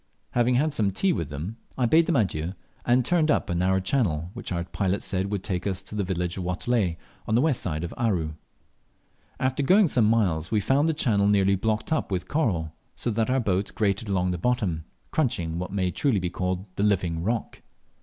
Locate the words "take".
5.43-5.67